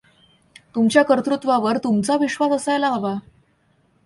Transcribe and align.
तुमच्या 0.75 1.03
कर्तुत्वावर 1.03 1.77
तुमचा 1.77 2.15
विश्वास 2.15 2.51
असायला 2.51 2.89
हवा. 2.89 3.13